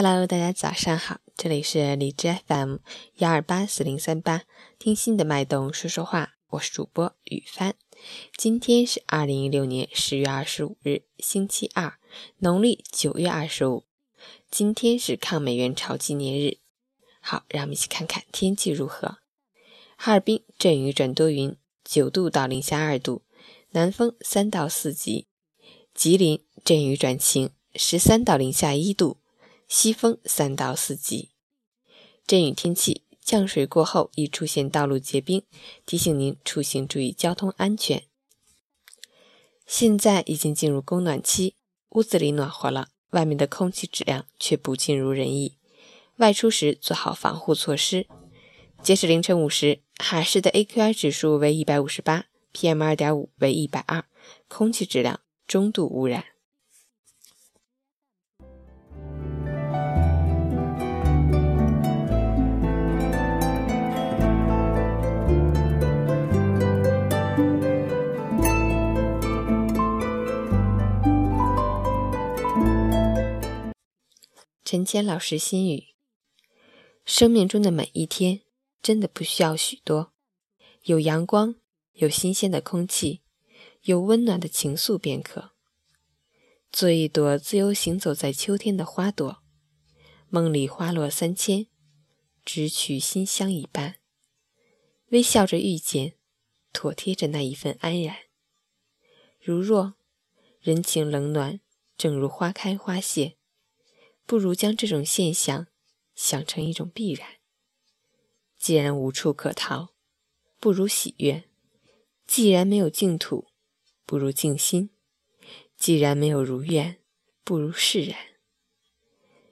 [0.00, 2.76] Hello，大家早上好，这里是荔枝 FM
[3.16, 4.44] 幺二八四零三八，
[4.78, 7.74] 听心的脉动说说话，我是主播雨帆。
[8.36, 11.98] 今天是二零一六年十月二十五日，星期二，
[12.36, 13.86] 农历九月二十五。
[14.48, 16.58] 今天是抗美援朝纪念日。
[17.18, 19.18] 好，让我们一起看看天气如何。
[19.96, 23.22] 哈尔滨阵雨转多云，九度到零下二度，
[23.70, 25.26] 南风三到四级。
[25.92, 29.16] 吉林阵雨转晴，十三到零下一度。
[29.68, 31.28] 西风三到四级，
[32.26, 35.42] 阵雨天气降水过后易出现道路结冰，
[35.84, 38.04] 提醒您出行注意交通安全。
[39.66, 41.54] 现在已经进入供暖期，
[41.90, 45.58] 屋子里暖和了，外面的空气质量却不尽如人意，
[46.16, 48.06] 外出时做好防护措施。
[48.82, 54.06] 截止凌晨五时，哈市的 AQI 指数为一百五十八，PM 二点五为一百二，
[54.48, 56.24] 空气质量中度污染。
[74.70, 75.94] 陈谦老师心语：
[77.06, 78.42] 生命中的每一天，
[78.82, 80.12] 真的不需要许多，
[80.82, 81.54] 有阳光，
[81.94, 83.22] 有新鲜的空气，
[83.84, 85.52] 有温暖的情愫便可。
[86.70, 89.42] 做一朵自由行走在秋天的花朵，
[90.28, 91.66] 梦里花落三千，
[92.44, 93.94] 只取馨香一半，
[95.08, 96.12] 微笑着遇见，
[96.74, 98.14] 妥贴着那一份安然。
[99.40, 99.94] 如若
[100.60, 101.58] 人情冷暖，
[101.96, 103.37] 正如花开花谢。
[104.28, 105.68] 不如将这种现象
[106.14, 107.26] 想成一种必然。
[108.58, 109.94] 既然无处可逃，
[110.60, 111.44] 不如喜悦；
[112.26, 113.46] 既然没有净土，
[114.04, 114.90] 不如静心；
[115.78, 116.98] 既然没有如愿，
[117.42, 118.18] 不如释然。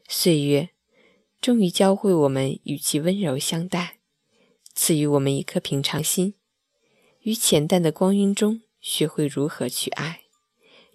[0.06, 0.69] 岁月
[1.41, 4.00] 终于教会我们与其温柔相待，
[4.75, 6.34] 赐予我们一颗平常心，
[7.23, 10.25] 于浅淡的光阴中学会如何去爱，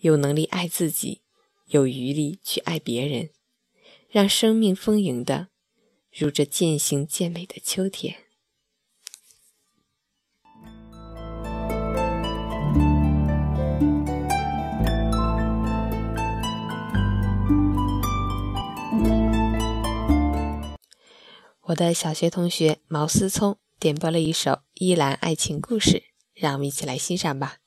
[0.01, 1.21] 有能力爱自己，
[1.65, 3.31] 有余力去爱别人。
[4.11, 5.47] 让生命丰盈的，
[6.11, 8.17] 如这渐行渐美的秋天。
[21.61, 25.91] 我的小学同学毛思聪点播了一首《依兰爱情故事》，
[26.33, 27.60] 让我们一起来欣赏吧。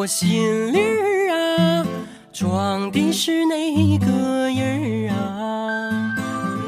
[0.00, 1.86] 我心里儿啊，
[2.32, 4.06] 装的是哪个
[4.48, 6.16] 人儿啊？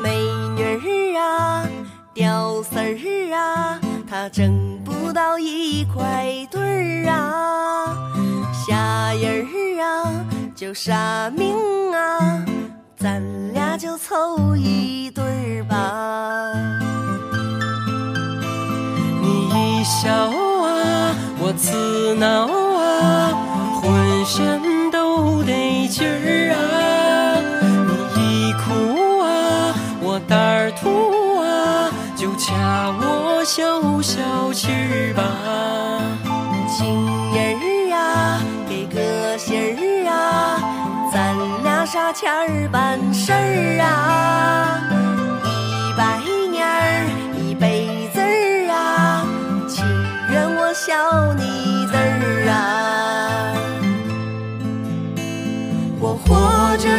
[0.03, 0.11] 美
[0.55, 1.67] 女儿啊，
[2.13, 7.97] 屌丝儿啊，他挣不到一块堆儿啊。
[8.53, 10.13] 瞎人儿啊，
[10.55, 11.57] 就傻命
[11.91, 12.45] 啊，
[12.99, 13.23] 咱
[13.55, 16.53] 俩就凑一对儿吧。
[19.23, 22.15] 你一笑啊，我自
[23.81, 26.59] 浑身都得劲儿啊！
[28.15, 35.23] 你一哭啊，我胆儿突啊，就掐我消消气儿吧。
[36.69, 36.95] 情
[37.35, 40.61] 人儿啊，给个信儿啊，
[41.13, 44.42] 咱俩啥前儿办事儿啊？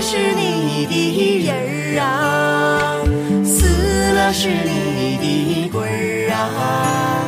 [0.05, 1.55] 是你的人
[1.95, 2.99] 儿啊，
[3.45, 7.23] 死了是你的鬼儿啊。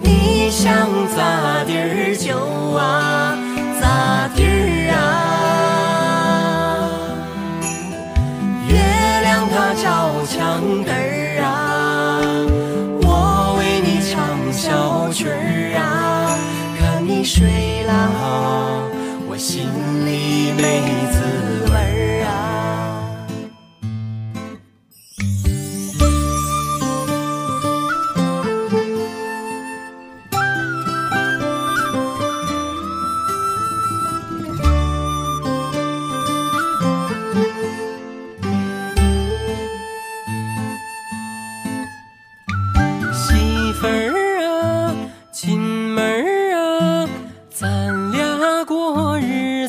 [0.00, 2.34] 你想咋地儿就
[2.74, 3.36] 啊
[3.78, 4.96] 咋地儿啊。
[8.66, 8.72] 月
[9.20, 9.84] 亮它照
[10.24, 10.34] 墙
[10.84, 11.46] 根儿啊，
[13.02, 13.06] 我
[13.58, 14.16] 为你唱
[14.50, 16.32] 小曲儿啊，
[16.80, 17.92] 看你睡了。
[19.38, 19.68] 心
[20.06, 20.80] 里没
[21.12, 21.20] 滋
[21.65, 21.65] 味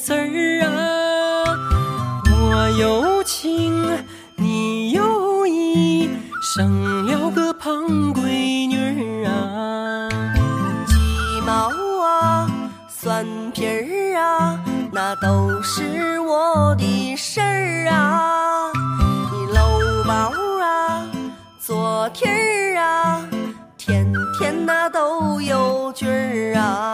[0.07, 1.59] 子儿啊，
[2.31, 3.83] 我有情
[4.37, 6.09] 你有意，
[6.41, 7.73] 生了个胖
[8.13, 10.07] 闺女啊，
[10.85, 10.95] 鸡
[11.45, 11.67] 毛
[12.05, 12.49] 啊，
[12.87, 14.57] 蒜皮儿啊，
[14.93, 18.71] 那都是我的事儿啊，
[19.29, 20.31] 你搂包
[20.63, 21.05] 啊，
[21.59, 23.27] 昨天儿啊，
[23.77, 24.09] 天
[24.39, 26.86] 天那都有劲儿啊。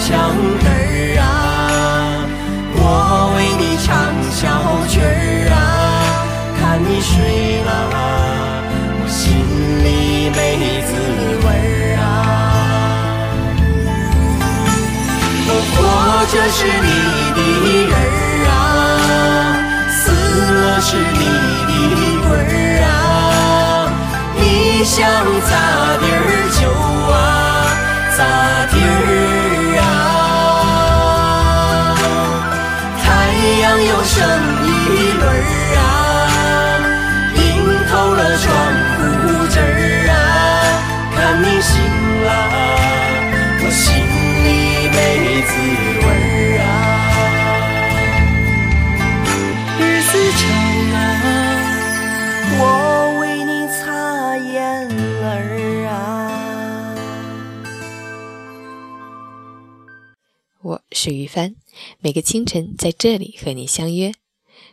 [0.00, 1.22] 照墙根儿啊，
[2.74, 2.78] 我
[3.36, 3.88] 为你唱
[4.30, 4.40] 小
[4.88, 5.04] 曲儿
[5.52, 5.54] 啊。
[6.58, 7.70] 看你睡了，
[8.96, 9.20] 我心
[9.84, 9.86] 里
[10.30, 10.38] 没
[10.86, 10.90] 滋
[11.44, 12.02] 味儿啊。
[15.46, 15.76] 我活
[16.32, 16.88] 着是你
[17.36, 17.38] 的
[17.86, 18.52] 人儿啊，
[19.90, 21.22] 死了是你
[21.90, 21.94] 的
[22.26, 22.88] 鬼儿啊。
[24.36, 24.40] 你
[24.82, 24.96] 想
[25.44, 25.52] 咋
[26.00, 26.16] 地儿
[26.56, 26.60] 就
[27.12, 27.14] 啊
[28.16, 28.18] 咋
[28.72, 28.88] 地儿
[60.62, 61.56] 我是于帆，
[62.00, 64.12] 每个清晨在这里和你相约，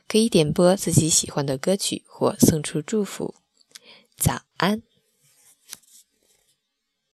[0.05, 3.35] 可以点播自己喜欢的歌曲或送出祝福。
[4.17, 4.86] 早安。